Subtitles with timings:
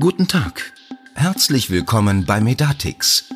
[0.00, 0.72] Guten Tag.
[1.16, 3.28] Herzlich willkommen bei Medatix.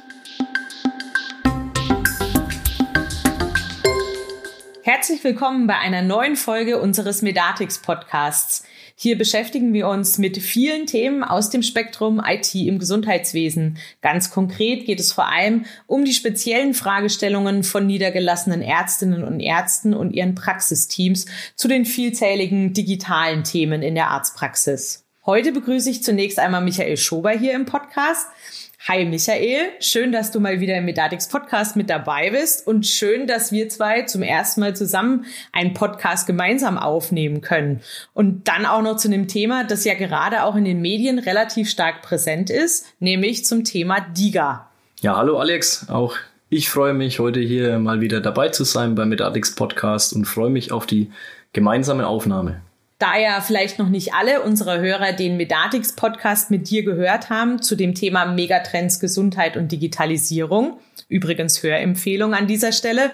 [4.84, 8.62] Herzlich willkommen bei einer neuen Folge unseres Medatix Podcasts.
[8.94, 13.78] Hier beschäftigen wir uns mit vielen Themen aus dem Spektrum IT im Gesundheitswesen.
[14.00, 19.94] Ganz konkret geht es vor allem um die speziellen Fragestellungen von niedergelassenen Ärztinnen und Ärzten
[19.94, 21.26] und ihren Praxisteams
[21.56, 25.02] zu den vielzähligen digitalen Themen in der Arztpraxis.
[25.24, 28.26] Heute begrüße ich zunächst einmal Michael Schober hier im Podcast.
[28.88, 33.28] Hi Michael, schön, dass du mal wieder im Medatix Podcast mit dabei bist und schön,
[33.28, 37.82] dass wir zwei zum ersten Mal zusammen einen Podcast gemeinsam aufnehmen können.
[38.14, 41.70] Und dann auch noch zu einem Thema, das ja gerade auch in den Medien relativ
[41.70, 44.68] stark präsent ist, nämlich zum Thema DIGA.
[45.02, 46.16] Ja, hallo Alex, auch
[46.48, 50.50] ich freue mich heute hier mal wieder dabei zu sein beim Medatix Podcast und freue
[50.50, 51.12] mich auf die
[51.52, 52.60] gemeinsame Aufnahme.
[53.02, 57.60] Da ja vielleicht noch nicht alle unserer Hörer den Medatix Podcast mit dir gehört haben
[57.60, 60.78] zu dem Thema Megatrends Gesundheit und Digitalisierung,
[61.08, 63.10] übrigens Hörempfehlung an dieser Stelle,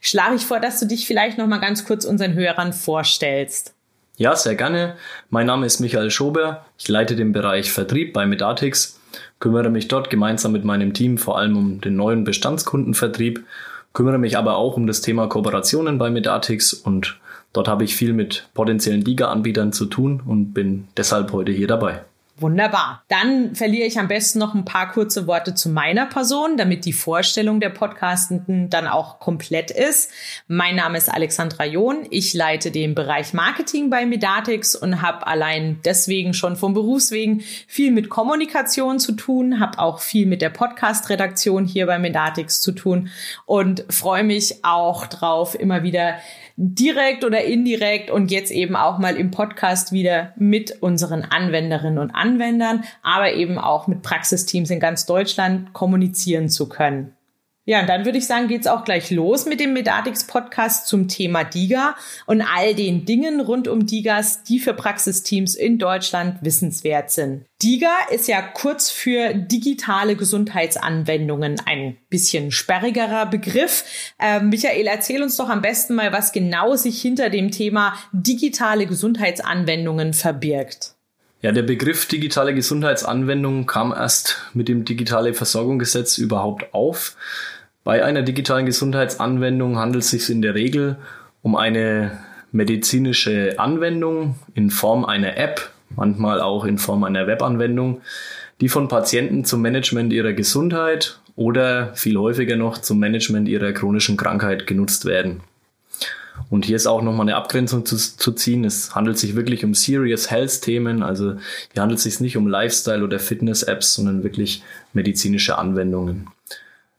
[0.00, 3.74] schlage ich vor, dass du dich vielleicht noch mal ganz kurz unseren Hörern vorstellst.
[4.16, 4.94] Ja, sehr gerne.
[5.28, 6.64] Mein Name ist Michael Schober.
[6.78, 9.00] Ich leite den Bereich Vertrieb bei Medatix,
[9.40, 13.44] kümmere mich dort gemeinsam mit meinem Team vor allem um den neuen Bestandskundenvertrieb,
[13.92, 17.18] kümmere mich aber auch um das Thema Kooperationen bei Medatix und
[17.52, 22.02] Dort habe ich viel mit potenziellen Liga-Anbietern zu tun und bin deshalb heute hier dabei.
[22.42, 23.04] Wunderbar.
[23.08, 26.92] Dann verliere ich am besten noch ein paar kurze Worte zu meiner Person, damit die
[26.92, 30.10] Vorstellung der Podcastenden dann auch komplett ist.
[30.48, 32.04] Mein Name ist Alexandra John.
[32.10, 37.92] Ich leite den Bereich Marketing bei Medatix und habe allein deswegen schon vom Berufswegen viel
[37.92, 43.08] mit Kommunikation zu tun, habe auch viel mit der Podcast-Redaktion hier bei Medatix zu tun
[43.46, 46.16] und freue mich auch drauf, immer wieder
[46.56, 52.10] direkt oder indirekt und jetzt eben auch mal im Podcast wieder mit unseren Anwenderinnen und
[52.10, 52.31] Anwendern,
[53.02, 57.16] aber eben auch mit Praxisteams in ganz Deutschland kommunizieren zu können.
[57.64, 61.06] Ja, und dann würde ich sagen, geht's auch gleich los mit dem Medatix Podcast zum
[61.06, 61.94] Thema DIGA
[62.26, 67.44] und all den Dingen rund um DIGAs, die für Praxisteams in Deutschland wissenswert sind.
[67.62, 73.84] DIGA ist ja kurz für digitale Gesundheitsanwendungen ein bisschen sperrigerer Begriff.
[74.18, 78.86] Äh, Michael, erzähl uns doch am besten mal, was genau sich hinter dem Thema digitale
[78.86, 80.96] Gesundheitsanwendungen verbirgt.
[81.42, 87.16] Ja, der Begriff digitale Gesundheitsanwendung kam erst mit dem digitale Versorgungsgesetz überhaupt auf.
[87.82, 90.98] Bei einer digitalen Gesundheitsanwendung handelt es sich in der Regel
[91.42, 92.20] um eine
[92.52, 98.02] medizinische Anwendung in Form einer App, manchmal auch in Form einer Webanwendung,
[98.60, 104.16] die von Patienten zum Management ihrer Gesundheit oder viel häufiger noch zum Management ihrer chronischen
[104.16, 105.40] Krankheit genutzt werden.
[106.50, 108.64] Und hier ist auch nochmal eine Abgrenzung zu, zu, ziehen.
[108.64, 111.02] Es handelt sich wirklich um Serious Health Themen.
[111.02, 111.36] Also
[111.72, 114.62] hier handelt es sich nicht um Lifestyle oder Fitness Apps, sondern wirklich
[114.92, 116.28] medizinische Anwendungen.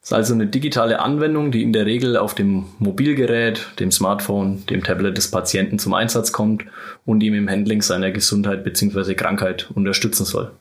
[0.01, 4.66] Es ist also eine digitale Anwendung, die in der Regel auf dem Mobilgerät, dem Smartphone,
[4.66, 6.65] dem Tablet des Patienten zum Einsatz kommt
[7.05, 9.13] und ihm im Handling seiner Gesundheit bzw.
[9.13, 10.51] Krankheit unterstützen soll.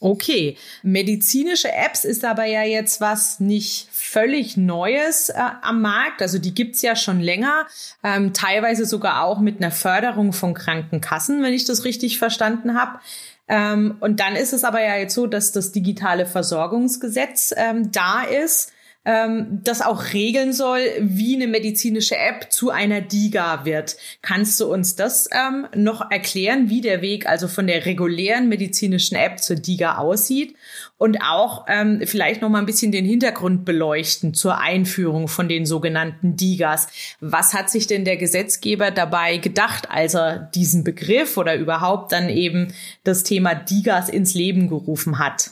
[0.00, 6.20] Okay, medizinische Apps ist aber ja jetzt was nicht völlig Neues äh, am Markt.
[6.20, 7.66] Also die gibt's ja schon länger,
[8.02, 12.98] ähm, teilweise sogar auch mit einer Förderung von Krankenkassen, wenn ich das richtig verstanden habe.
[13.48, 18.22] Ähm, und dann ist es aber ja jetzt so, dass das digitale Versorgungsgesetz ähm, da
[18.22, 18.73] ist
[19.04, 23.96] ähm, das auch regeln soll, wie eine medizinische App zu einer DIGA wird.
[24.22, 29.16] Kannst du uns das ähm, noch erklären, wie der Weg also von der regulären medizinischen
[29.16, 30.56] App zur DIGA aussieht
[30.96, 35.66] und auch ähm, vielleicht noch mal ein bisschen den Hintergrund beleuchten zur Einführung von den
[35.66, 36.88] sogenannten DIGAs.
[37.20, 42.28] Was hat sich denn der Gesetzgeber dabei gedacht, als er diesen Begriff oder überhaupt dann
[42.28, 42.72] eben
[43.02, 45.50] das Thema DIGAs ins Leben gerufen hat?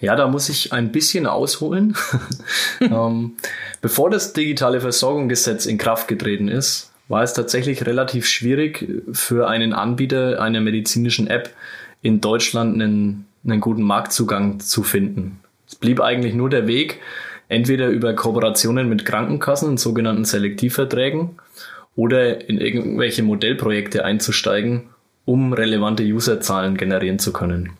[0.00, 1.94] Ja, da muss ich ein bisschen ausholen.
[2.80, 3.36] ähm,
[3.82, 9.72] bevor das digitale Versorgungsgesetz in Kraft getreten ist, war es tatsächlich relativ schwierig für einen
[9.72, 11.50] Anbieter einer medizinischen App
[12.02, 15.40] in Deutschland einen, einen guten Marktzugang zu finden.
[15.68, 17.00] Es blieb eigentlich nur der Weg,
[17.48, 21.30] entweder über Kooperationen mit Krankenkassen, sogenannten Selektivverträgen,
[21.96, 24.90] oder in irgendwelche Modellprojekte einzusteigen,
[25.24, 27.72] um relevante Userzahlen generieren zu können.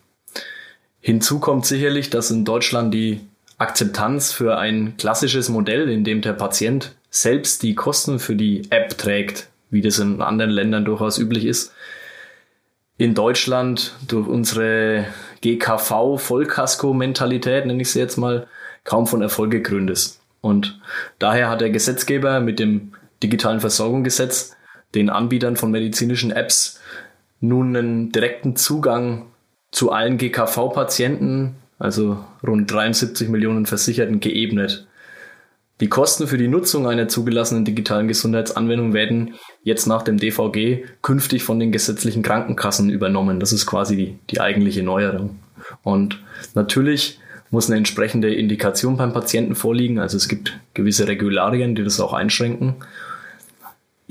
[1.01, 3.19] Hinzu kommt sicherlich, dass in Deutschland die
[3.57, 8.97] Akzeptanz für ein klassisches Modell, in dem der Patient selbst die Kosten für die App
[8.97, 11.73] trägt, wie das in anderen Ländern durchaus üblich ist,
[12.97, 15.05] in Deutschland durch unsere
[15.41, 18.47] GKV-Vollkasko-Mentalität, nenne ich sie jetzt mal,
[18.83, 20.21] kaum von Erfolg gekrönt ist.
[20.41, 20.79] Und
[21.17, 22.93] daher hat der Gesetzgeber mit dem
[23.23, 24.55] digitalen Versorgungsgesetz
[24.93, 26.79] den Anbietern von medizinischen Apps
[27.39, 29.30] nun einen direkten Zugang
[29.71, 34.87] zu allen GKV-Patienten, also rund 73 Millionen Versicherten, geebnet.
[35.79, 39.33] Die Kosten für die Nutzung einer zugelassenen digitalen Gesundheitsanwendung werden
[39.63, 43.39] jetzt nach dem DVG künftig von den gesetzlichen Krankenkassen übernommen.
[43.39, 45.39] Das ist quasi die, die eigentliche Neuerung.
[45.81, 46.21] Und
[46.53, 47.19] natürlich
[47.49, 49.97] muss eine entsprechende Indikation beim Patienten vorliegen.
[49.97, 52.75] Also es gibt gewisse Regularien, die das auch einschränken.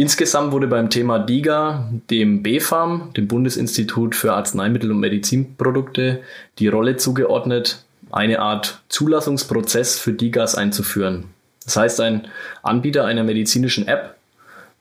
[0.00, 6.23] Insgesamt wurde beim Thema DIGA dem BfArM, dem Bundesinstitut für Arzneimittel und Medizinprodukte,
[6.58, 11.25] die Rolle zugeordnet, eine Art Zulassungsprozess für DIGAs einzuführen.
[11.64, 12.29] Das heißt, ein
[12.62, 14.17] Anbieter einer medizinischen App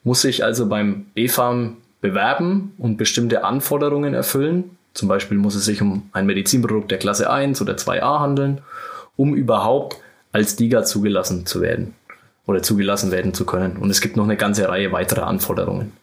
[0.05, 4.77] muss sich also beim BfArM bewerben und bestimmte Anforderungen erfüllen.
[4.93, 8.61] Zum Beispiel muss es sich um ein Medizinprodukt der Klasse 1 oder 2a handeln,
[9.17, 9.97] um überhaupt
[10.31, 11.93] als DIGA zugelassen zu werden
[12.49, 13.77] oder zugelassen werden zu können.
[13.77, 15.93] Und es gibt noch eine ganze Reihe weiterer Anforderungen.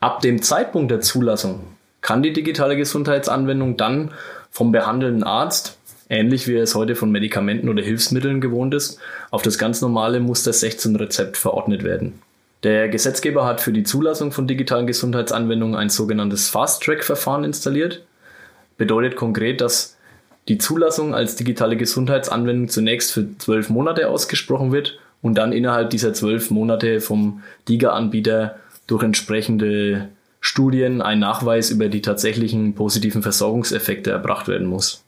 [0.00, 1.60] Ab dem Zeitpunkt der Zulassung
[2.00, 4.12] kann die digitale Gesundheitsanwendung dann
[4.50, 5.78] vom behandelnden Arzt
[6.08, 8.98] ähnlich wie es heute von Medikamenten oder Hilfsmitteln gewohnt ist,
[9.30, 12.20] auf das ganz normale Muster 16 Rezept verordnet werden.
[12.62, 18.04] Der Gesetzgeber hat für die Zulassung von digitalen Gesundheitsanwendungen ein sogenanntes Fast-Track-Verfahren installiert.
[18.78, 19.96] Bedeutet konkret, dass
[20.48, 26.12] die Zulassung als digitale Gesundheitsanwendung zunächst für zwölf Monate ausgesprochen wird und dann innerhalb dieser
[26.12, 28.56] zwölf Monate vom DIGA-Anbieter
[28.86, 35.02] durch entsprechende Studien ein Nachweis über die tatsächlichen positiven Versorgungseffekte erbracht werden muss.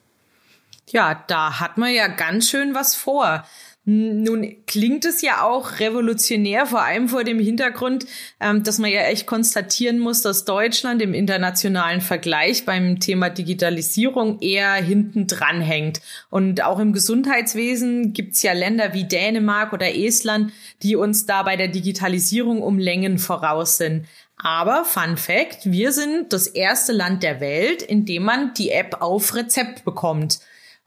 [0.89, 3.45] Ja, da hat man ja ganz schön was vor.
[3.89, 8.05] Nun klingt es ja auch revolutionär, vor allem vor dem Hintergrund,
[8.41, 14.41] ähm, dass man ja echt konstatieren muss, dass Deutschland im internationalen Vergleich beim Thema Digitalisierung
[14.41, 16.01] eher hinten dran hängt.
[16.31, 20.53] Und auch im Gesundheitswesen gibt's ja Länder wie Dänemark oder Estland,
[20.83, 24.07] die uns da bei der Digitalisierung um Längen voraus sind.
[24.37, 28.97] Aber Fun Fact, wir sind das erste Land der Welt, in dem man die App
[29.01, 30.41] auf Rezept bekommt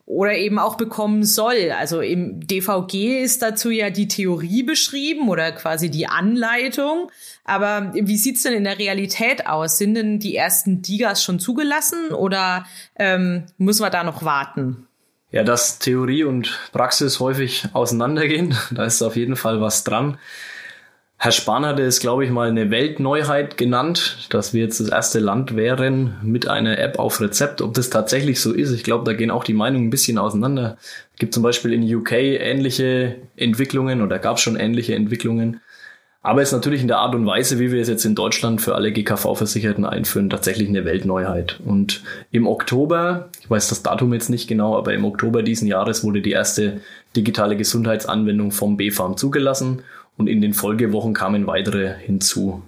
[0.09, 1.71] oder eben auch bekommen soll.
[1.71, 7.11] Also im DVG ist dazu ja die Theorie beschrieben oder quasi die Anleitung.
[7.45, 9.77] Aber wie sieht's denn in der Realität aus?
[9.77, 12.65] Sind denn die ersten Digas schon zugelassen oder
[12.95, 14.87] ähm, müssen wir da noch warten?
[15.29, 20.17] Ja, dass Theorie und Praxis häufig auseinandergehen, da ist auf jeden Fall was dran.
[21.21, 25.19] Herr Spahn hatte es, glaube ich, mal eine Weltneuheit genannt, dass wir jetzt das erste
[25.19, 27.61] Land wären mit einer App auf Rezept.
[27.61, 30.77] Ob das tatsächlich so ist, ich glaube, da gehen auch die Meinungen ein bisschen auseinander.
[31.11, 35.59] Es gibt zum Beispiel in UK ähnliche Entwicklungen oder gab es schon ähnliche Entwicklungen.
[36.21, 38.61] Aber es ist natürlich in der Art und Weise, wie wir es jetzt in Deutschland
[38.61, 41.59] für alle GKV-Versicherten einführen, tatsächlich eine Weltneuheit.
[41.65, 42.01] Und
[42.31, 46.21] im Oktober, ich weiß das Datum jetzt nicht genau, aber im Oktober diesen Jahres wurde
[46.21, 46.79] die erste
[47.13, 49.83] digitale Gesundheitsanwendung vom BfArM zugelassen
[50.19, 52.61] und in den Folgewochen kamen weitere hinzu.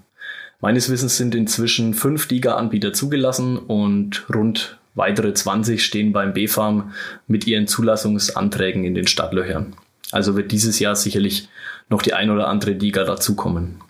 [0.61, 6.93] Meines Wissens sind inzwischen fünf DIGA-Anbieter zugelassen und rund weitere 20 stehen beim BfArM
[7.27, 9.75] mit ihren Zulassungsanträgen in den Stadtlöchern.
[10.11, 11.49] Also wird dieses Jahr sicherlich
[11.89, 13.81] noch die ein oder andere DIGA dazukommen.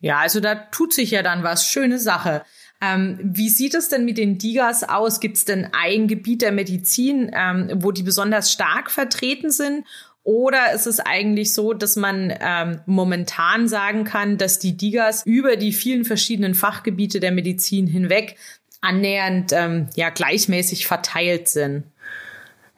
[0.00, 1.66] Ja, also da tut sich ja dann was.
[1.66, 2.42] Schöne Sache.
[2.80, 5.18] Ähm, wie sieht es denn mit den Digas aus?
[5.18, 9.84] Gibt es denn ein Gebiet der Medizin, ähm, wo die besonders stark vertreten sind?
[10.28, 15.56] Oder ist es eigentlich so, dass man ähm, momentan sagen kann, dass die Digas über
[15.56, 18.36] die vielen verschiedenen Fachgebiete der Medizin hinweg
[18.82, 21.84] annähernd ähm, ja gleichmäßig verteilt sind?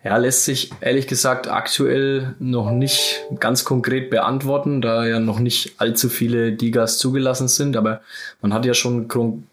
[0.05, 5.75] Ja, lässt sich ehrlich gesagt aktuell noch nicht ganz konkret beantworten, da ja noch nicht
[5.79, 7.77] allzu viele Digas zugelassen sind.
[7.77, 8.01] Aber
[8.43, 9.09] man hat ja schon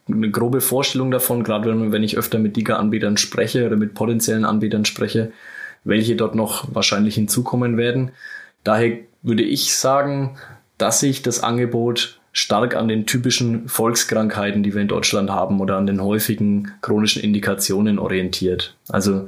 [0.08, 4.46] eine grobe Vorstellung davon, gerade wenn, wenn ich öfter mit Diga-Anbietern spreche oder mit potenziellen
[4.46, 5.32] Anbietern spreche,
[5.84, 8.12] welche dort noch wahrscheinlich hinzukommen werden.
[8.64, 10.38] Daher würde ich sagen,
[10.78, 15.78] dass sich das Angebot stark an den typischen Volkskrankheiten, die wir in Deutschland haben, oder
[15.78, 18.76] an den häufigen chronischen Indikationen orientiert.
[18.90, 19.28] Also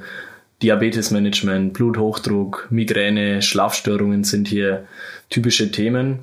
[0.61, 4.85] Diabetesmanagement, Bluthochdruck, Migräne, Schlafstörungen sind hier
[5.29, 6.19] typische Themen,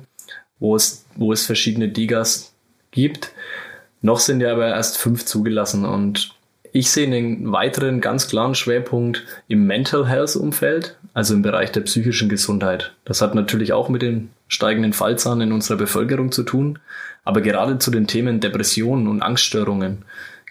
[0.59, 2.53] wo es, wo es verschiedene Digas
[2.91, 3.31] gibt.
[4.01, 6.36] Noch sind ja aber erst fünf zugelassen und
[6.71, 11.81] ich sehe einen weiteren ganz klaren Schwerpunkt im Mental Health Umfeld, also im Bereich der
[11.81, 12.93] psychischen Gesundheit.
[13.05, 16.79] Das hat natürlich auch mit den steigenden Fallzahlen in unserer Bevölkerung zu tun.
[17.23, 20.03] Aber gerade zu den Themen Depressionen und Angststörungen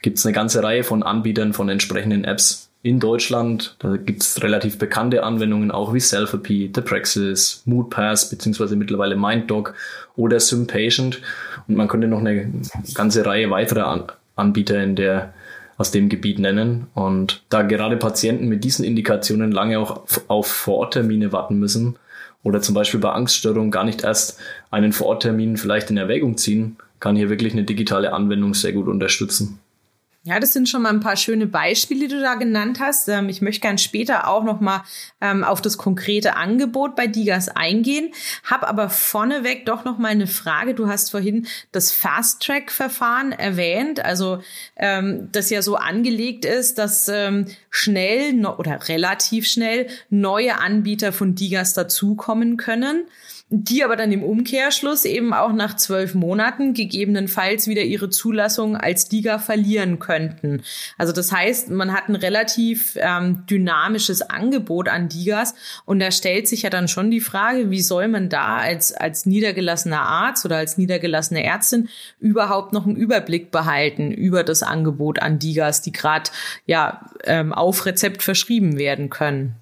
[0.03, 3.77] gibt es eine ganze Reihe von Anbietern von entsprechenden Apps in Deutschland.
[3.79, 9.75] Da gibt es relativ bekannte Anwendungen auch wie Selfie, Depraxis, Moodpass beziehungsweise mittlerweile MindDog
[10.17, 11.23] oder SymPatient.
[11.67, 12.53] Und man könnte noch eine
[12.95, 14.07] ganze Reihe weiterer
[14.37, 15.33] Anbieter in der
[15.77, 16.87] aus dem Gebiet nennen.
[16.95, 21.97] Und da gerade Patienten mit diesen Indikationen lange auch auf Vororttermine warten müssen
[22.43, 24.39] oder zum Beispiel bei Angststörungen gar nicht erst
[24.71, 29.59] einen Vororttermin vielleicht in Erwägung ziehen, kann hier wirklich eine digitale Anwendung sehr gut unterstützen.
[30.27, 33.09] Ja, das sind schon mal ein paar schöne Beispiele, die du da genannt hast.
[33.09, 34.83] Ähm, ich möchte gern später auch noch mal
[35.21, 40.27] ähm, auf das konkrete Angebot bei Digas eingehen, Hab aber vorneweg doch noch mal eine
[40.27, 40.75] Frage.
[40.75, 44.41] Du hast vorhin das Fast-Track-Verfahren erwähnt, also
[44.75, 47.09] ähm, das ja so angelegt ist, dass
[47.71, 53.05] schnell oder relativ schnell neue Anbieter von Digas dazukommen können
[53.49, 59.09] die aber dann im Umkehrschluss eben auch nach zwölf Monaten gegebenenfalls wieder ihre Zulassung als
[59.13, 60.63] Liga verlieren könnten.
[60.99, 66.49] Also das heißt, man hat ein relativ ähm, dynamisches Angebot an Ligas und da stellt
[66.49, 70.57] sich ja dann schon die Frage, wie soll man da als, als niedergelassener Arzt oder
[70.57, 71.89] als niedergelassene Ärztin
[72.19, 76.31] überhaupt noch einen Überblick behalten über das Angebot an Ligas, die gerade
[76.67, 79.55] ja ähm, auf Rezept verschrieben werden können.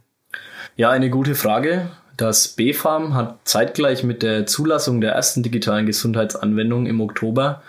[0.77, 1.91] Ja, eine gute Frage.
[2.17, 7.63] Das BfArM hat zeitgleich mit der Zulassung der ersten digitalen Gesundheitsanwendung im Oktober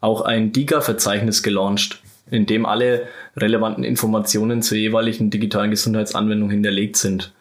[0.00, 3.06] auch ein DIGA-Verzeichnis gelauncht, in dem alle
[3.36, 7.32] relevanten Informationen zur jeweiligen digitalen Gesundheitsanwendung hinterlegt sind.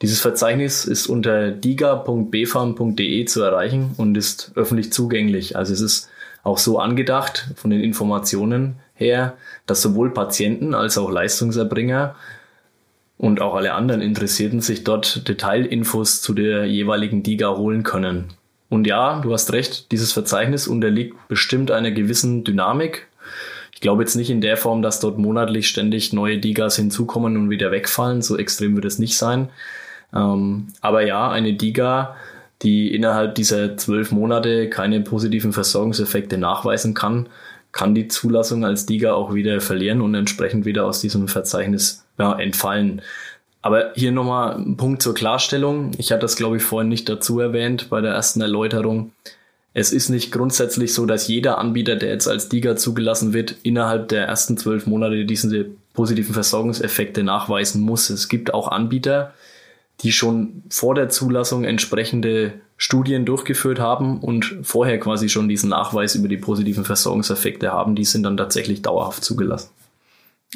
[0.00, 5.56] Dieses Verzeichnis ist unter diga.bfarm.de zu erreichen und ist öffentlich zugänglich.
[5.56, 6.08] Also es ist
[6.42, 9.34] auch so angedacht von den Informationen her,
[9.66, 12.14] dass sowohl Patienten als auch Leistungserbringer
[13.18, 18.34] und auch alle anderen Interessierten sich dort Detailinfos zu der jeweiligen Diga holen können.
[18.68, 23.08] Und ja, du hast recht, dieses Verzeichnis unterliegt bestimmt einer gewissen Dynamik.
[23.72, 27.50] Ich glaube jetzt nicht in der Form, dass dort monatlich ständig neue Digas hinzukommen und
[27.50, 28.22] wieder wegfallen.
[28.22, 29.50] So extrem wird es nicht sein.
[30.14, 32.16] Ähm, aber ja, eine Diga,
[32.62, 37.28] die innerhalb dieser zwölf Monate keine positiven Versorgungseffekte nachweisen kann,
[37.76, 42.32] kann die Zulassung als Diga auch wieder verlieren und entsprechend wieder aus diesem Verzeichnis ja,
[42.38, 43.02] entfallen.
[43.60, 45.90] Aber hier nochmal ein Punkt zur Klarstellung.
[45.98, 49.12] Ich hatte das, glaube ich, vorhin nicht dazu erwähnt bei der ersten Erläuterung.
[49.74, 54.08] Es ist nicht grundsätzlich so, dass jeder Anbieter, der jetzt als DIGA zugelassen wird, innerhalb
[54.08, 58.08] der ersten zwölf Monate diese positiven Versorgungseffekte nachweisen muss.
[58.08, 59.34] Es gibt auch Anbieter,
[60.02, 66.14] die schon vor der Zulassung entsprechende Studien durchgeführt haben und vorher quasi schon diesen Nachweis
[66.14, 67.94] über die positiven Versorgungseffekte haben.
[67.94, 69.70] Die sind dann tatsächlich dauerhaft zugelassen.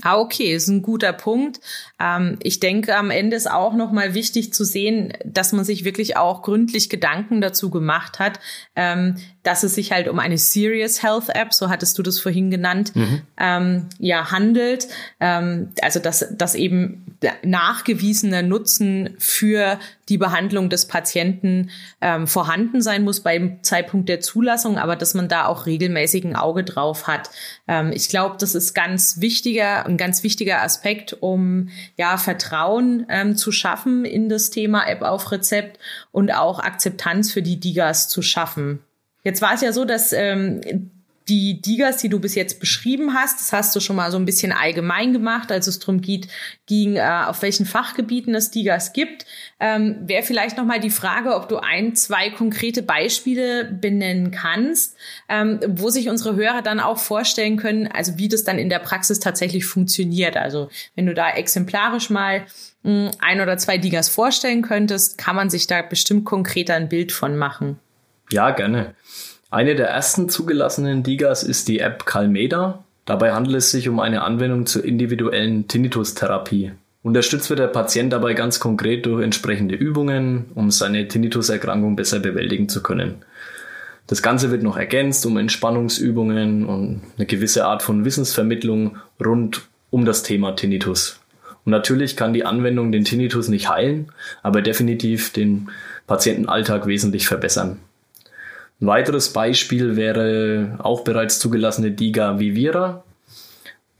[0.02, 1.60] Ah, okay, ist ein guter Punkt.
[1.98, 6.16] Ähm, ich denke, am Ende ist auch nochmal wichtig zu sehen, dass man sich wirklich
[6.16, 8.38] auch gründlich Gedanken dazu gemacht hat,
[8.76, 12.50] ähm, dass es sich halt um eine Serious Health App, so hattest du das vorhin
[12.50, 13.22] genannt, mhm.
[13.38, 14.86] ähm, ja, handelt.
[15.18, 19.78] Ähm, also, dass, dass eben nachgewiesener Nutzen für
[20.10, 25.28] die Behandlung des Patienten ähm, vorhanden sein muss beim Zeitpunkt der Zulassung, aber dass man
[25.28, 27.30] da auch regelmäßig ein Auge drauf hat.
[27.68, 33.36] Ähm, ich glaube, das ist ganz wichtiger, ein ganz wichtiger Aspekt, um ja Vertrauen ähm,
[33.36, 35.78] zu schaffen in das Thema App auf Rezept
[36.12, 38.80] und auch Akzeptanz für die Digas zu schaffen.
[39.22, 40.90] Jetzt war es ja so, dass ähm,
[41.30, 44.24] die Digas, die du bis jetzt beschrieben hast, das hast du schon mal so ein
[44.24, 46.26] bisschen allgemein gemacht, als es darum geht,
[46.66, 49.26] ging, äh, auf welchen Fachgebieten es Digas gibt.
[49.60, 54.96] Ähm, Wäre vielleicht noch mal die Frage, ob du ein, zwei konkrete Beispiele benennen kannst,
[55.28, 58.80] ähm, wo sich unsere Hörer dann auch vorstellen können, also wie das dann in der
[58.80, 60.36] Praxis tatsächlich funktioniert.
[60.36, 62.44] Also wenn du da exemplarisch mal
[62.82, 66.88] mh, hm, ein oder zwei Digas vorstellen könntest, kann man sich da bestimmt konkreter ein
[66.88, 67.78] Bild von machen.
[68.32, 68.94] Ja, gerne.
[69.52, 72.84] Eine der ersten zugelassenen Digas ist die App Calmeda.
[73.04, 76.70] Dabei handelt es sich um eine Anwendung zur individuellen Tinnitus-Therapie.
[77.02, 82.68] Unterstützt wird der Patient dabei ganz konkret durch entsprechende Übungen, um seine Tinnitus-Erkrankung besser bewältigen
[82.68, 83.24] zu können.
[84.06, 90.04] Das Ganze wird noch ergänzt um Entspannungsübungen und eine gewisse Art von Wissensvermittlung rund um
[90.04, 91.18] das Thema Tinnitus.
[91.64, 94.12] Und natürlich kann die Anwendung den Tinnitus nicht heilen,
[94.44, 95.70] aber definitiv den
[96.06, 97.80] Patientenalltag wesentlich verbessern.
[98.80, 103.04] Ein weiteres Beispiel wäre auch bereits zugelassene Diga Vivira.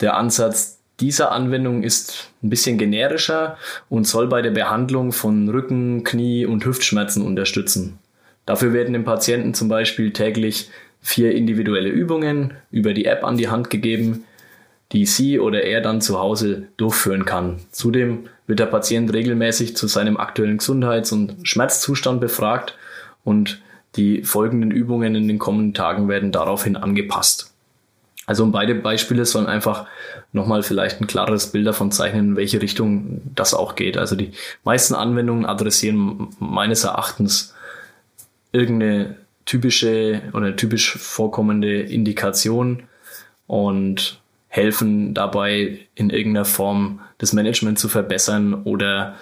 [0.00, 3.58] Der Ansatz dieser Anwendung ist ein bisschen generischer
[3.88, 7.98] und soll bei der Behandlung von Rücken-, Knie- und Hüftschmerzen unterstützen.
[8.46, 10.70] Dafür werden dem Patienten zum Beispiel täglich
[11.02, 14.24] vier individuelle Übungen über die App an die Hand gegeben,
[14.92, 17.60] die sie oder er dann zu Hause durchführen kann.
[17.70, 22.76] Zudem wird der Patient regelmäßig zu seinem aktuellen Gesundheits- und Schmerzzustand befragt
[23.24, 23.60] und
[23.96, 27.52] die folgenden Übungen in den kommenden Tagen werden daraufhin angepasst.
[28.26, 29.86] Also beide Beispiele sollen einfach
[30.32, 33.96] nochmal vielleicht ein klares Bild davon zeichnen, in welche Richtung das auch geht.
[33.96, 34.30] Also die
[34.62, 37.54] meisten Anwendungen adressieren meines Erachtens
[38.52, 39.16] irgendeine
[39.46, 42.84] typische oder typisch vorkommende Indikation
[43.48, 49.16] und helfen dabei in irgendeiner Form das Management zu verbessern oder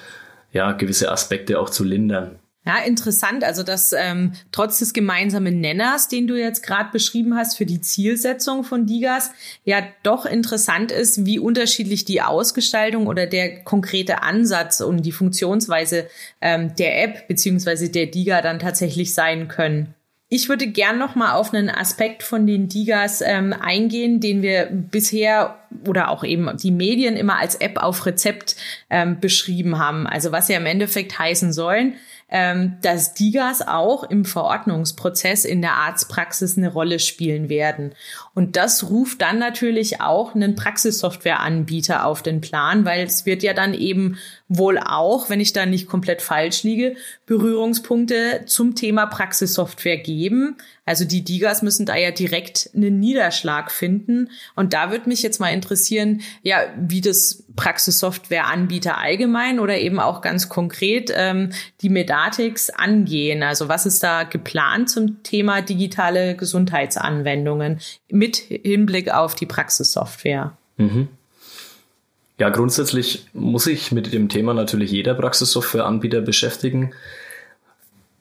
[0.53, 2.39] ja gewisse Aspekte auch zu lindern.
[2.67, 3.45] Ja, interessant.
[3.45, 7.81] Also, dass ähm, trotz des gemeinsamen Nenners, den du jetzt gerade beschrieben hast für die
[7.81, 9.31] Zielsetzung von Digas,
[9.65, 16.09] ja doch interessant ist, wie unterschiedlich die Ausgestaltung oder der konkrete Ansatz und die Funktionsweise
[16.43, 19.95] ähm, der App beziehungsweise der Diga dann tatsächlich sein können.
[20.31, 24.69] Ich würde gern noch mal auf einen Aspekt von den Digas ähm, eingehen, den wir
[24.71, 28.57] bisher oder auch eben die Medien immer als App auf Rezept
[28.91, 30.07] ähm, beschrieben haben.
[30.07, 31.95] Also was ja im Endeffekt heißen sollen,
[32.31, 37.95] dass Digas auch im Verordnungsprozess in der Arztpraxis eine Rolle spielen werden.
[38.39, 43.53] Und das ruft dann natürlich auch einen Praxissoftwareanbieter auf den Plan, weil es wird ja
[43.53, 44.17] dann eben
[44.47, 46.95] wohl auch, wenn ich da nicht komplett falsch liege,
[47.27, 50.57] Berührungspunkte zum Thema Praxissoftware geben.
[50.87, 54.31] Also die Digas müssen da ja direkt einen Niederschlag finden.
[54.55, 60.23] Und da würde mich jetzt mal interessieren, ja, wie das Praxissoftwareanbieter allgemein oder eben auch
[60.23, 61.51] ganz konkret ähm,
[61.83, 63.43] die Medatics angehen.
[63.43, 67.81] Also was ist da geplant zum Thema digitale Gesundheitsanwendungen
[68.11, 70.57] mit Hinblick auf die Praxissoftware?
[70.77, 71.09] Mhm.
[72.39, 76.93] Ja, grundsätzlich muss sich mit dem Thema natürlich jeder Praxissoftwareanbieter beschäftigen.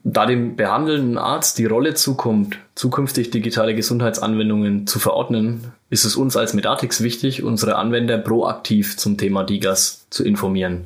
[0.03, 6.35] Da dem behandelnden Arzt die Rolle zukommt, zukünftig digitale Gesundheitsanwendungen zu verordnen, ist es uns
[6.37, 10.85] als Medatix wichtig, unsere Anwender proaktiv zum Thema DIGAS zu informieren.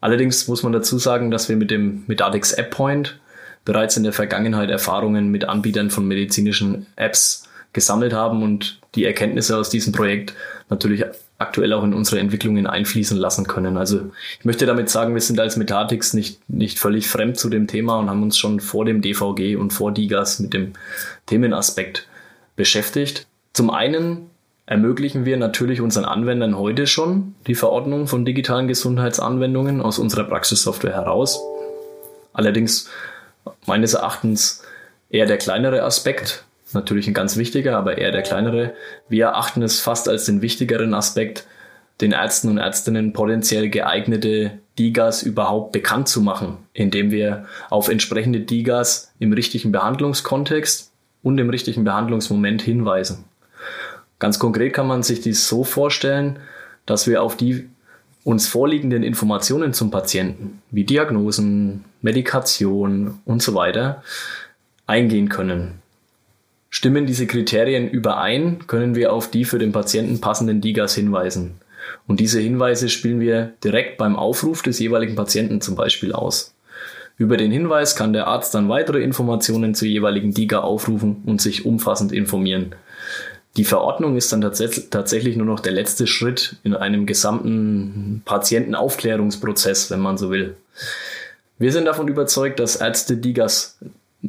[0.00, 3.18] Allerdings muss man dazu sagen, dass wir mit dem Medatix App Point
[3.64, 7.45] bereits in der Vergangenheit Erfahrungen mit Anbietern von medizinischen Apps
[7.76, 10.34] gesammelt haben und die Erkenntnisse aus diesem Projekt
[10.70, 11.04] natürlich
[11.38, 13.76] aktuell auch in unsere Entwicklungen einfließen lassen können.
[13.76, 17.66] Also ich möchte damit sagen, wir sind als Metatix nicht, nicht völlig fremd zu dem
[17.66, 20.72] Thema und haben uns schon vor dem DVG und vor DIGAS mit dem
[21.26, 22.08] Themenaspekt
[22.56, 23.26] beschäftigt.
[23.52, 24.30] Zum einen
[24.64, 30.94] ermöglichen wir natürlich unseren Anwendern heute schon die Verordnung von digitalen Gesundheitsanwendungen aus unserer Praxissoftware
[30.94, 31.38] heraus.
[32.32, 32.88] Allerdings
[33.66, 34.62] meines Erachtens
[35.10, 38.74] eher der kleinere Aspekt, natürlich ein ganz wichtiger, aber eher der kleinere.
[39.08, 41.46] Wir erachten es fast als den wichtigeren Aspekt,
[42.00, 48.40] den Ärzten und Ärztinnen potenziell geeignete Digas überhaupt bekannt zu machen, indem wir auf entsprechende
[48.40, 53.24] Digas im richtigen Behandlungskontext und im richtigen Behandlungsmoment hinweisen.
[54.18, 56.38] Ganz konkret kann man sich dies so vorstellen,
[56.84, 57.68] dass wir auf die
[58.24, 64.02] uns vorliegenden Informationen zum Patienten, wie Diagnosen, Medikation und so weiter,
[64.86, 65.80] eingehen können.
[66.76, 71.54] Stimmen diese Kriterien überein, können wir auf die für den Patienten passenden Digas hinweisen.
[72.06, 76.52] Und diese Hinweise spielen wir direkt beim Aufruf des jeweiligen Patienten zum Beispiel aus.
[77.16, 81.64] Über den Hinweis kann der Arzt dann weitere Informationen zur jeweiligen Diga aufrufen und sich
[81.64, 82.74] umfassend informieren.
[83.56, 89.90] Die Verordnung ist dann tats tatsächlich nur noch der letzte Schritt in einem gesamten Patientenaufklärungsprozess,
[89.90, 90.56] wenn man so will.
[91.58, 93.78] Wir sind davon überzeugt, dass Ärzte Digas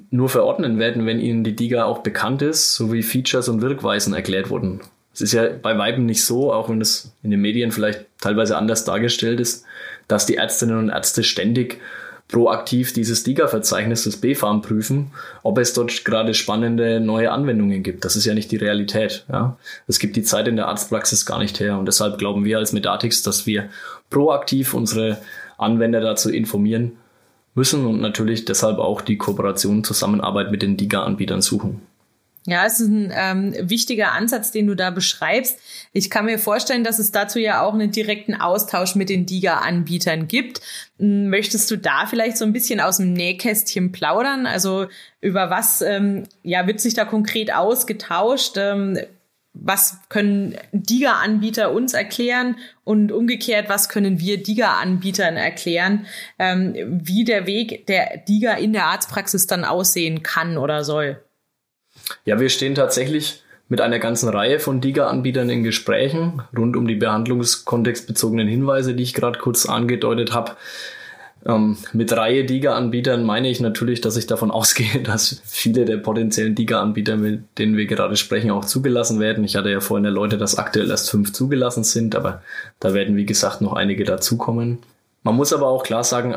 [0.10, 4.50] nur verordnen werden, wenn ihnen die DIGA auch bekannt ist, sowie Features und Wirkweisen erklärt
[4.50, 4.82] wurden.
[5.14, 8.58] Es ist ja bei Weiben nicht so, auch wenn es in den Medien vielleicht teilweise
[8.58, 9.66] anders dargestellt ist,
[10.08, 11.80] dass die Ärztinnen und Ärzte ständig
[12.28, 15.12] proaktiv dieses DIGA-Verzeichnis des BfArM prüfen,
[15.44, 18.04] ob es dort gerade spannende neue Anwendungen gibt.
[18.04, 19.26] Das ist ja nicht die Realität.
[19.32, 19.58] Ja.
[19.88, 22.74] Es gibt die Zeit in der Arztpraxis gar nicht her und deshalb glauben wir als
[22.74, 23.70] Medatix, dass wir
[24.10, 25.18] proaktiv unsere
[25.58, 26.98] Anwender dazu informieren,
[27.58, 31.82] müssen und natürlich deshalb auch die Kooperation, Zusammenarbeit mit den DIGA-Anbietern suchen.
[32.50, 35.60] Ja, es ist ein ähm, wichtiger Ansatz, den du da beschreibst.
[35.92, 40.30] Ich kann mir vorstellen, dass es dazu ja auch einen direkten Austausch mit den DIGA-Anbietern
[40.30, 40.62] gibt.
[40.98, 44.46] Hm, möchtest du da vielleicht so ein bisschen aus dem Nähkästchen plaudern?
[44.46, 44.88] Also
[45.20, 48.54] über was ähm, ja, wird sich da konkret ausgetauscht?
[48.56, 48.98] Ähm,
[49.62, 56.06] was können DIGA-Anbieter uns erklären und umgekehrt, was können wir DIGA-Anbietern erklären,
[56.40, 61.22] ähm, wie der Weg der DIGA in der Arztpraxis dann aussehen kann oder soll?
[62.26, 66.96] Ja, wir stehen tatsächlich mit einer ganzen Reihe von DIGA-Anbietern in Gesprächen rund um die
[66.96, 70.56] behandlungskontextbezogenen Hinweise, die ich gerade kurz angedeutet habe.
[71.46, 76.56] Ähm, mit Reihe DIGA-Anbietern meine ich natürlich, dass ich davon ausgehe, dass viele der potenziellen
[76.56, 79.44] DIGA-Anbieter, mit denen wir gerade sprechen, auch zugelassen werden.
[79.44, 82.42] Ich hatte ja vorhin erläutert, dass aktuell erst fünf zugelassen sind, aber
[82.80, 84.80] da werden, wie gesagt, noch einige dazukommen.
[85.24, 86.36] Man muss aber auch klar sagen,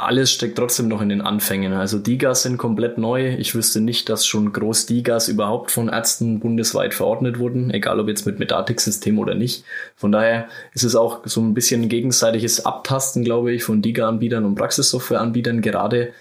[0.00, 1.74] alles steckt trotzdem noch in den Anfängen.
[1.74, 3.34] Also Digas sind komplett neu.
[3.34, 8.08] Ich wüsste nicht, dass schon groß Digas überhaupt von Ärzten bundesweit verordnet wurden, egal ob
[8.08, 9.64] jetzt mit Medatic-System oder nicht.
[9.96, 14.54] Von daher ist es auch so ein bisschen gegenseitiges Abtasten, glaube ich, von Diga-Anbietern und
[14.54, 16.12] Praxissoftware-Anbietern, gerade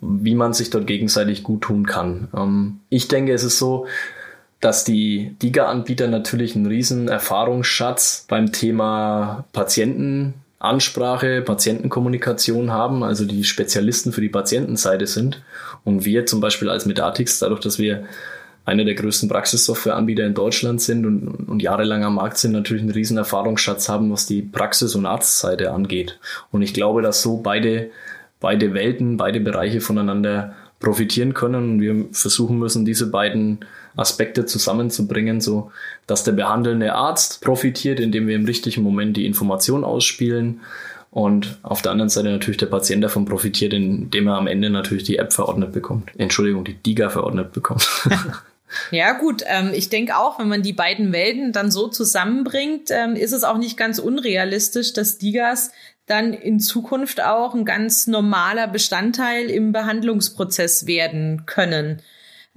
[0.00, 2.28] wie man sich dort gegenseitig gut tun kann.
[2.34, 3.86] Ähm, ich denke, es ist so,
[4.60, 10.34] dass die Diga-Anbieter natürlich einen riesen Erfahrungsschatz beim Thema Patienten
[10.66, 15.42] Ansprache, Patientenkommunikation haben, also die Spezialisten für die Patientenseite sind.
[15.84, 18.04] Und wir zum Beispiel als Medatix, dadurch, dass wir
[18.66, 22.90] einer der größten Praxissoftwareanbieter in Deutschland sind und, und jahrelang am Markt sind, natürlich einen
[22.90, 26.18] riesen Erfahrungsschatz haben, was die Praxis- und Arztseite angeht.
[26.50, 27.90] Und ich glaube, dass so beide,
[28.40, 31.72] beide Welten, beide Bereiche voneinander profitieren können.
[31.72, 33.60] Und wir versuchen müssen, diese beiden
[33.96, 35.70] Aspekte zusammenzubringen, so
[36.06, 40.60] dass der behandelnde Arzt profitiert, indem wir im richtigen Moment die Information ausspielen.
[41.10, 45.04] Und auf der anderen Seite natürlich der Patient davon profitiert, indem er am Ende natürlich
[45.04, 46.10] die App verordnet bekommt.
[46.18, 47.88] Entschuldigung, die DIGA verordnet bekommt.
[48.90, 49.42] Ja, gut.
[49.46, 53.44] Ähm, ich denke auch, wenn man die beiden Welten dann so zusammenbringt, ähm, ist es
[53.44, 55.70] auch nicht ganz unrealistisch, dass Digas
[56.06, 62.00] dann in Zukunft auch ein ganz normaler Bestandteil im Behandlungsprozess werden können.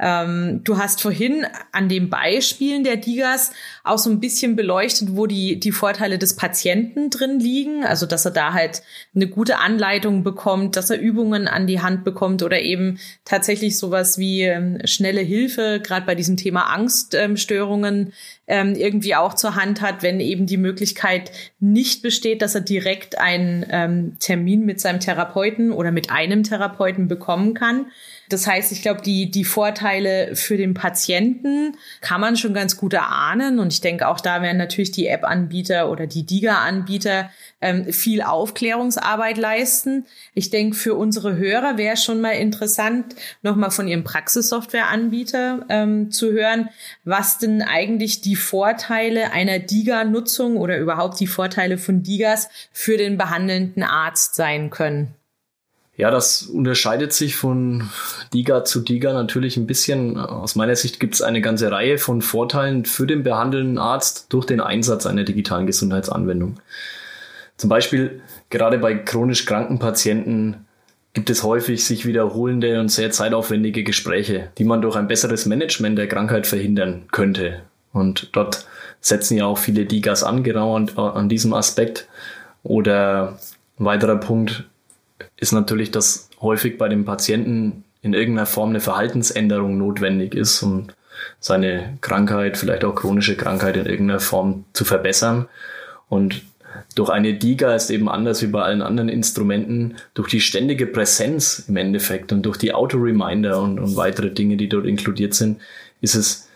[0.01, 3.51] Ähm, du hast vorhin an den Beispielen der Digas
[3.83, 7.83] auch so ein bisschen beleuchtet, wo die, die Vorteile des Patienten drin liegen.
[7.83, 8.81] Also, dass er da halt
[9.13, 14.17] eine gute Anleitung bekommt, dass er Übungen an die Hand bekommt oder eben tatsächlich sowas
[14.17, 18.13] wie ähm, schnelle Hilfe, gerade bei diesem Thema Angststörungen, ähm,
[18.49, 23.65] irgendwie auch zur Hand hat, wenn eben die Möglichkeit nicht besteht, dass er direkt einen
[23.69, 27.85] ähm, Termin mit seinem Therapeuten oder mit einem Therapeuten bekommen kann.
[28.29, 32.93] Das heißt, ich glaube, die, die Vorteile für den Patienten kann man schon ganz gut
[32.93, 33.59] erahnen.
[33.59, 37.29] Und ich denke, auch da werden natürlich die App-Anbieter oder die DIGA-Anbieter
[37.61, 40.05] ähm, viel Aufklärungsarbeit leisten.
[40.33, 46.31] Ich denke, für unsere Hörer wäre schon mal interessant, nochmal von ihrem Praxissoftware-Anbieter ähm, zu
[46.31, 46.69] hören,
[47.03, 53.17] was denn eigentlich die Vorteile einer DIGA-Nutzung oder überhaupt die Vorteile von DIGAs für den
[53.17, 55.15] behandelnden Arzt sein können.
[55.99, 57.89] Ja, das unterscheidet sich von
[58.33, 60.17] Diga zu Diga natürlich ein bisschen.
[60.17, 64.45] Aus meiner Sicht gibt es eine ganze Reihe von Vorteilen für den behandelnden Arzt durch
[64.45, 66.55] den Einsatz einer digitalen Gesundheitsanwendung.
[67.59, 70.65] Zum Beispiel gerade bei chronisch kranken Patienten
[71.11, 75.97] gibt es häufig sich wiederholende und sehr zeitaufwendige Gespräche, die man durch ein besseres Management
[75.97, 77.63] der Krankheit verhindern könnte.
[77.91, 78.65] Und dort
[79.01, 82.07] setzen ja auch viele Digas an, genau an, an diesem Aspekt.
[82.63, 83.37] Oder
[83.77, 84.63] ein weiterer Punkt
[85.35, 90.87] ist natürlich, dass häufig bei dem Patienten in irgendeiner Form eine Verhaltensänderung notwendig ist, um
[91.41, 95.49] seine Krankheit, vielleicht auch chronische Krankheit in irgendeiner Form zu verbessern.
[96.07, 96.41] Und
[96.95, 101.65] durch eine DIGA ist eben anders wie bei allen anderen Instrumenten, durch die ständige Präsenz
[101.67, 105.59] im Endeffekt und durch die Auto-Reminder und, und weitere Dinge, die dort inkludiert sind,
[106.01, 106.49] ist es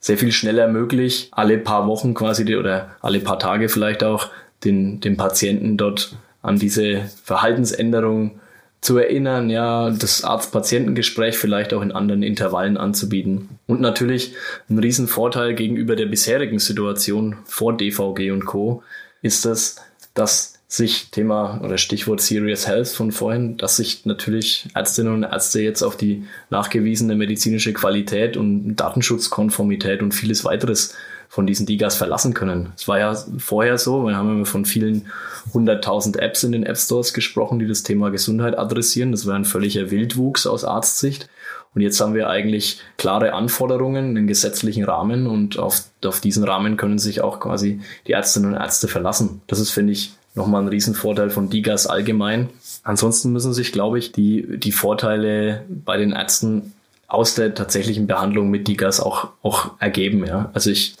[0.00, 4.28] sehr viel schneller möglich, alle paar Wochen quasi oder alle paar Tage vielleicht auch
[4.64, 8.40] den, den Patienten dort an diese Verhaltensänderung
[8.80, 13.58] zu erinnern, ja, das Arzt-Patientengespräch vielleicht auch in anderen Intervallen anzubieten.
[13.66, 14.34] Und natürlich
[14.70, 18.84] ein Riesenvorteil gegenüber der bisherigen Situation vor DVG und Co.
[19.22, 19.76] ist es,
[20.14, 25.62] dass sich Thema oder Stichwort Serious Health von vorhin, dass sich natürlich Ärztinnen und Ärzte
[25.62, 30.94] jetzt auf die nachgewiesene medizinische Qualität und Datenschutzkonformität und vieles weiteres
[31.38, 32.72] von diesen Digas verlassen können.
[32.74, 35.06] Es war ja vorher so, wir haben immer von vielen
[35.54, 39.12] hunderttausend Apps in den App Stores gesprochen, die das Thema Gesundheit adressieren.
[39.12, 41.28] Das war ein völliger Wildwuchs aus Arztsicht.
[41.76, 46.76] Und jetzt haben wir eigentlich klare Anforderungen, einen gesetzlichen Rahmen und auf, auf diesen Rahmen
[46.76, 49.40] können sich auch quasi die Ärztinnen und Ärzte verlassen.
[49.46, 52.48] Das ist, finde ich, nochmal ein Riesenvorteil von Digas allgemein.
[52.82, 56.72] Ansonsten müssen sich, glaube ich, die, die Vorteile bei den Ärzten
[57.08, 60.26] aus der tatsächlichen Behandlung mit Digas auch, auch ergeben.
[60.26, 60.50] Ja.
[60.52, 60.94] Also ich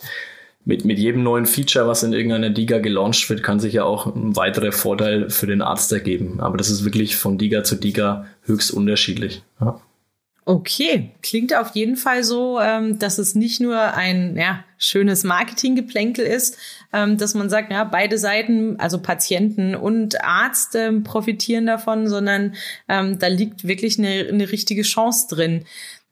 [0.68, 4.14] mit, mit jedem neuen Feature, was in irgendeiner Diga gelauncht wird, kann sich ja auch
[4.14, 6.40] ein weiterer Vorteil für den Arzt ergeben.
[6.40, 9.42] Aber das ist wirklich von Diga zu Diga höchst unterschiedlich.
[9.62, 9.80] Ja.
[10.44, 16.26] Okay, klingt auf jeden Fall so, ähm, dass es nicht nur ein ja, schönes Marketinggeplänkel
[16.26, 16.58] ist,
[16.92, 22.54] ähm, dass man sagt, ja, beide Seiten, also Patienten und Arzt profitieren davon, sondern
[22.88, 25.64] ähm, da liegt wirklich eine, eine richtige Chance drin.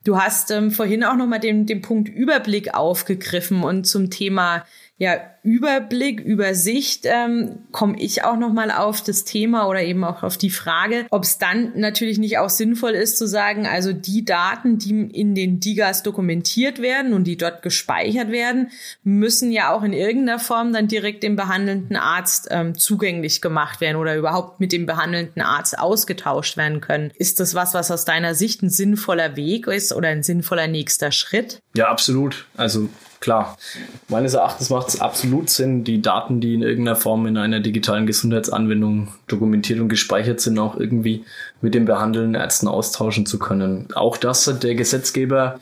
[0.07, 4.63] Du hast ähm, vorhin auch nochmal den, den Punkt Überblick aufgegriffen und zum Thema
[4.99, 10.37] ja, Überblick, Übersicht ähm, komme ich auch nochmal auf das Thema oder eben auch auf
[10.37, 14.79] die Frage, ob es dann natürlich nicht auch sinnvoll ist zu sagen, also die Daten,
[14.79, 18.71] die in den Digas dokumentiert werden und die dort gespeichert werden,
[19.03, 23.97] müssen ja auch in irgendeiner Form dann direkt dem behandelnden Arzt ähm, zugänglich gemacht werden
[23.97, 27.11] oder überhaupt mit dem behandelnden Arzt ausgetauscht werden können.
[27.15, 31.11] Ist das was, was aus deiner Sicht ein sinnvoller Weg ist oder ein sinnvoller nächster
[31.11, 31.61] Schritt?
[31.75, 32.47] Ja, absolut.
[32.57, 32.89] Also
[33.27, 33.57] klar.
[34.07, 38.07] Meines Erachtens macht es absolut Sinn, die Daten, die in irgendeiner Form in einer digitalen
[38.07, 41.25] Gesundheitsanwendung dokumentiert und gespeichert sind, auch irgendwie
[41.59, 43.89] mit den behandelnden Ärzten austauschen zu können.
[43.95, 45.59] Auch das hat der Gesetzgeber,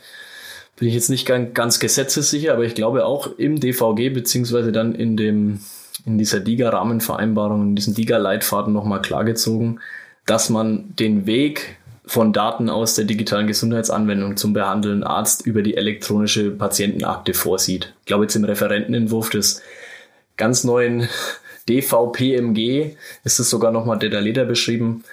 [0.76, 5.18] bin ich jetzt nicht ganz gesetzessicher, aber ich glaube auch im DVG beziehungsweise dann in
[5.18, 5.60] dem
[6.06, 9.80] in dieser DIGA-Rahmenvereinbarung, in diesem DIGA-Leitfaden nochmal klargezogen,
[10.28, 15.76] dass man den Weg von Daten aus der digitalen Gesundheitsanwendung zum behandelnden Arzt über die
[15.76, 17.94] elektronische Patientenakte vorsieht.
[18.02, 19.62] Ich glaube, jetzt im Referentenentwurf des
[20.38, 21.08] ganz neuen
[21.70, 25.04] DVPMG ist es sogar nochmal detaillierter beschrieben.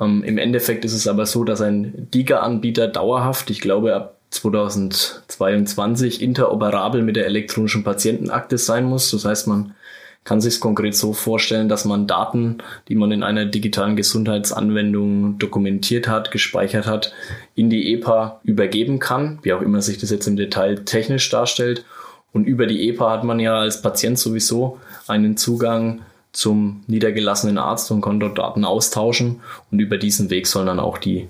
[0.00, 6.20] Ähm, Im Endeffekt ist es aber so, dass ein DIGA-Anbieter dauerhaft, ich glaube ab 2022,
[6.20, 9.10] interoperabel mit der elektronischen Patientenakte sein muss.
[9.10, 9.74] Das heißt, man
[10.24, 12.58] kann sich konkret so vorstellen, dass man Daten,
[12.88, 17.12] die man in einer digitalen Gesundheitsanwendung dokumentiert hat, gespeichert hat,
[17.54, 21.84] in die EPA übergeben kann, wie auch immer sich das jetzt im Detail technisch darstellt.
[22.32, 27.90] Und über die EPA hat man ja als Patient sowieso einen Zugang zum niedergelassenen Arzt
[27.90, 29.40] und kann dort Daten austauschen.
[29.70, 31.28] Und über diesen Weg sollen dann auch die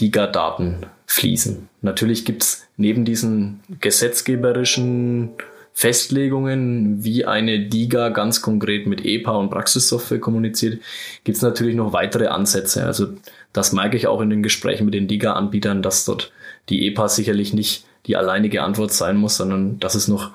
[0.00, 1.68] DIGA-Daten fließen.
[1.82, 5.30] Natürlich gibt's neben diesen gesetzgeberischen
[5.78, 10.80] Festlegungen, wie eine DIGA ganz konkret mit EPA und Praxissoftware kommuniziert,
[11.22, 12.86] gibt es natürlich noch weitere Ansätze.
[12.86, 13.08] Also
[13.52, 16.32] das merke ich auch in den Gesprächen mit den DIGA-Anbietern, dass dort
[16.70, 20.30] die EPA sicherlich nicht die alleinige Antwort sein muss, sondern dass es noch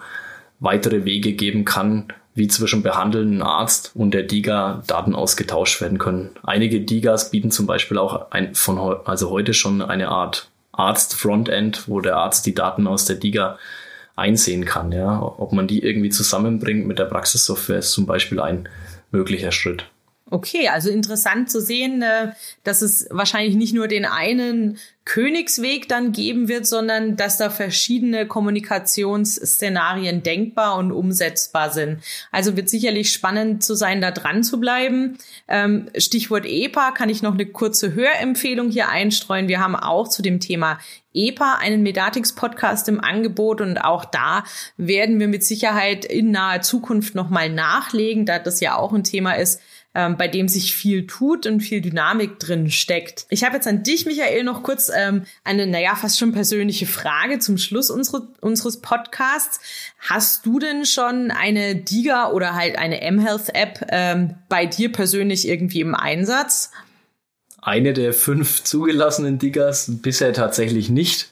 [0.59, 6.29] weitere Wege geben kann, wie zwischen behandelnden Arzt und der DIGA Daten ausgetauscht werden können.
[6.43, 11.99] Einige DIGAs bieten zum Beispiel auch ein, von also heute schon eine Art Arzt-Frontend, wo
[11.99, 13.57] der Arzt die Daten aus der DIGA
[14.15, 14.91] einsehen kann.
[14.91, 15.21] Ja?
[15.21, 18.67] Ob man die irgendwie zusammenbringt mit der Praxissoftware ist zum Beispiel ein
[19.11, 19.89] möglicher Schritt.
[20.33, 22.31] Okay, also interessant zu sehen, äh,
[22.63, 28.25] dass es wahrscheinlich nicht nur den einen Königsweg dann geben wird, sondern dass da verschiedene
[28.25, 31.99] Kommunikationsszenarien denkbar und umsetzbar sind.
[32.31, 35.17] Also wird sicherlich spannend zu sein, da dran zu bleiben.
[35.49, 39.49] Ähm, Stichwort EPA kann ich noch eine kurze Hörempfehlung hier einstreuen.
[39.49, 40.79] Wir haben auch zu dem Thema
[41.13, 44.45] EPA einen Medatix-Podcast im Angebot und auch da
[44.77, 49.33] werden wir mit Sicherheit in naher Zukunft nochmal nachlegen, da das ja auch ein Thema
[49.33, 49.59] ist,
[49.93, 53.25] ähm, bei dem sich viel tut und viel Dynamik drin steckt.
[53.29, 57.39] Ich habe jetzt an dich, Michael, noch kurz ähm, eine, naja, fast schon persönliche Frage
[57.39, 59.59] zum Schluss unsere, unseres Podcasts.
[59.99, 65.81] Hast du denn schon eine Diga oder halt eine mHealth-App ähm, bei dir persönlich irgendwie
[65.81, 66.71] im Einsatz?
[67.61, 71.31] Eine der fünf zugelassenen Digas bisher tatsächlich nicht.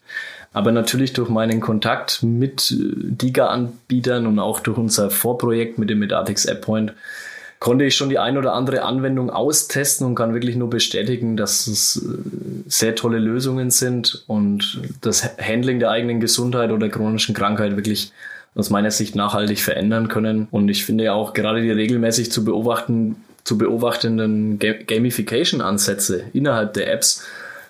[0.52, 6.00] Aber natürlich durch meinen Kontakt mit äh, Diga-Anbietern und auch durch unser Vorprojekt mit dem
[6.00, 6.92] Medatix App Point
[7.60, 11.66] konnte ich schon die ein oder andere Anwendung austesten und kann wirklich nur bestätigen, dass
[11.66, 12.18] es äh,
[12.66, 18.12] sehr tolle Lösungen sind und das Handling der eigenen Gesundheit oder chronischen Krankheit wirklich
[18.54, 20.48] aus meiner Sicht nachhaltig verändern können.
[20.50, 26.92] Und ich finde ja auch gerade die regelmäßig zu beobachten, zu beobachtenden Gamification-Ansätze innerhalb der
[26.92, 27.24] Apps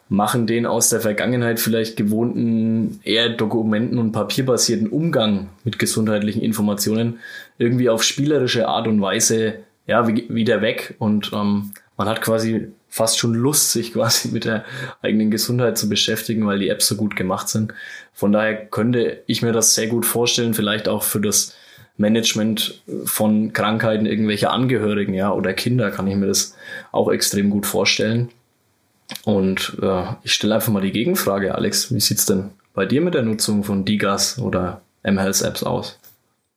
[0.09, 7.20] machen den aus der Vergangenheit vielleicht gewohnten, eher dokumenten- und papierbasierten Umgang mit gesundheitlichen Informationen
[7.59, 13.18] irgendwie auf spielerische Art und Weise ja, wieder weg und ähm, man hat quasi fast
[13.18, 14.64] schon Lust, sich quasi mit der
[15.03, 17.74] eigenen Gesundheit zu beschäftigen, weil die Apps so gut gemacht sind.
[18.12, 21.57] Von daher könnte ich mir das sehr gut vorstellen, vielleicht auch für das
[21.96, 26.57] Management von Krankheiten irgendwelcher Angehörigen, ja, oder Kinder kann ich mir das
[26.92, 28.29] auch extrem gut vorstellen.
[29.24, 33.14] Und äh, ich stelle einfach mal die Gegenfrage, Alex, wie sieht's denn bei dir mit
[33.14, 35.98] der Nutzung von Digas oder mHealth Apps aus?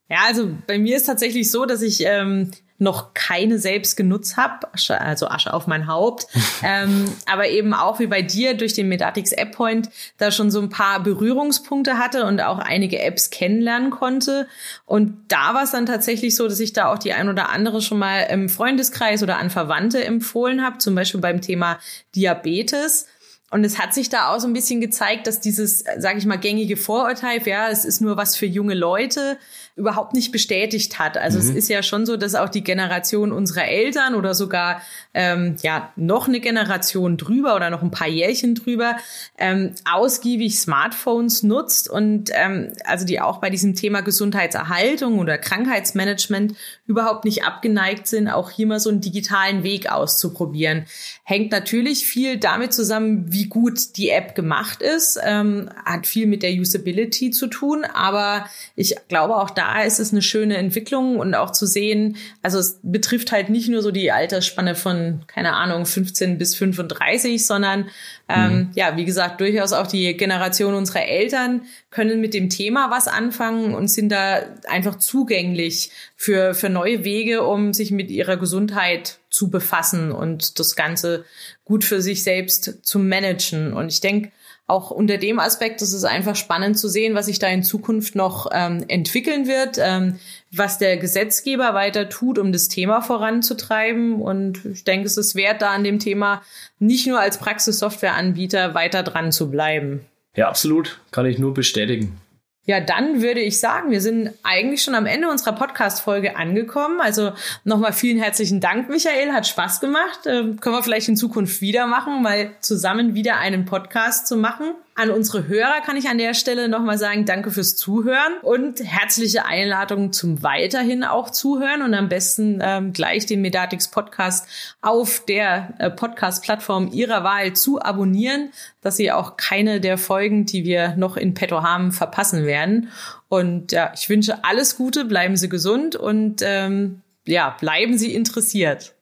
[0.08, 2.52] Ja, also bei mir ist tatsächlich so, dass ich ähm,
[2.84, 6.28] noch keine selbst genutzt habe, also Asche auf mein Haupt,
[6.64, 10.62] ähm, aber eben auch wie bei dir durch den Medatix App Point da schon so
[10.62, 14.48] ein paar Berührungspunkte hatte und auch einige Apps kennenlernen konnte.
[14.86, 17.82] Und da war es dann tatsächlich so, dass ich da auch die ein oder andere
[17.82, 21.80] schon mal im Freundeskreis oder an Verwandte empfohlen habe, zum Beispiel beim Thema
[22.16, 23.08] Diabetes.
[23.54, 26.40] Und es hat sich da auch so ein bisschen gezeigt, dass dieses, sage ich mal,
[26.40, 29.38] gängige Vorurteil, ja, es ist nur was für junge Leute,
[29.76, 31.18] überhaupt nicht bestätigt hat.
[31.18, 31.46] Also mhm.
[31.46, 34.82] es ist ja schon so, dass auch die Generation unserer Eltern oder sogar
[35.16, 38.98] ähm, ja noch eine Generation drüber oder noch ein paar Jährchen drüber
[39.40, 46.54] ähm, ausgiebig Smartphones nutzt und ähm, also die auch bei diesem Thema Gesundheitserhaltung oder Krankheitsmanagement
[46.86, 50.86] überhaupt nicht abgeneigt sind, auch hier mal so einen digitalen Weg auszuprobieren.
[51.24, 56.44] Hängt natürlich viel damit zusammen, wie gut die App gemacht ist, ähm, hat viel mit
[56.44, 61.18] der Usability zu tun, aber ich glaube auch da da ist es eine schöne Entwicklung
[61.18, 65.54] und auch zu sehen, also es betrifft halt nicht nur so die Altersspanne von, keine
[65.54, 67.90] Ahnung, 15 bis 35, sondern
[68.28, 68.70] ähm, mhm.
[68.76, 73.74] ja, wie gesagt, durchaus auch die Generation unserer Eltern können mit dem Thema was anfangen
[73.74, 79.50] und sind da einfach zugänglich für, für neue Wege, um sich mit ihrer Gesundheit zu
[79.50, 81.24] befassen und das Ganze
[81.64, 83.72] gut für sich selbst zu managen.
[83.72, 84.32] Und ich denke,
[84.66, 88.16] auch unter dem Aspekt ist es einfach spannend zu sehen, was sich da in Zukunft
[88.16, 90.20] noch ähm, entwickeln wird, ähm,
[90.52, 94.22] was der Gesetzgeber weiter tut, um das Thema voranzutreiben.
[94.22, 96.42] Und ich denke, es ist wert, da an dem Thema
[96.80, 100.06] nicht nur als Praxissoftwareanbieter weiter dran zu bleiben.
[100.36, 101.00] Ja, absolut.
[101.12, 102.18] Kann ich nur bestätigen.
[102.66, 107.02] Ja, dann würde ich sagen, wir sind eigentlich schon am Ende unserer Podcast-Folge angekommen.
[107.02, 107.34] Also
[107.66, 109.34] nochmal vielen herzlichen Dank, Michael.
[109.34, 110.26] Hat Spaß gemacht.
[110.26, 114.76] Äh, können wir vielleicht in Zukunft wieder machen, mal zusammen wieder einen Podcast zu machen.
[114.96, 119.44] An unsere Hörer kann ich an der Stelle nochmal sagen, danke fürs Zuhören und herzliche
[119.46, 124.48] Einladung zum weiterhin auch Zuhören und am besten ähm, gleich den Medatix Podcast
[124.82, 128.52] auf der äh, Podcast-Plattform Ihrer Wahl zu abonnieren,
[128.82, 132.90] dass Sie auch keine der Folgen, die wir noch in petto haben, verpassen werden.
[133.30, 138.94] Und ja, ich wünsche alles Gute, bleiben Sie gesund und ähm, ja, bleiben Sie interessiert.